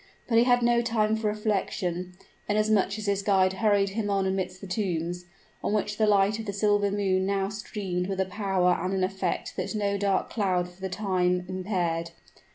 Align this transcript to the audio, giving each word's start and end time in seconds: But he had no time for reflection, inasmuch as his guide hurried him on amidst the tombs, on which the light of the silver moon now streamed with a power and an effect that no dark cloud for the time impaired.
But 0.27 0.39
he 0.39 0.45
had 0.45 0.63
no 0.63 0.81
time 0.81 1.15
for 1.15 1.27
reflection, 1.27 2.13
inasmuch 2.49 2.97
as 2.97 3.05
his 3.05 3.21
guide 3.21 3.53
hurried 3.61 3.89
him 3.89 4.09
on 4.09 4.25
amidst 4.25 4.59
the 4.59 4.65
tombs, 4.65 5.25
on 5.63 5.73
which 5.73 5.97
the 5.99 6.07
light 6.07 6.39
of 6.39 6.47
the 6.47 6.53
silver 6.53 6.89
moon 6.89 7.27
now 7.27 7.49
streamed 7.49 8.07
with 8.07 8.19
a 8.19 8.25
power 8.25 8.79
and 8.81 8.95
an 8.95 9.03
effect 9.03 9.55
that 9.57 9.75
no 9.75 9.99
dark 9.99 10.31
cloud 10.31 10.67
for 10.67 10.81
the 10.81 10.89
time 10.89 11.45
impaired. 11.47 12.09